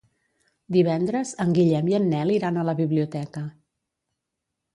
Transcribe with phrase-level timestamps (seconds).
[0.77, 3.45] Divendres en Guillem i en Nel iran a la biblioteca.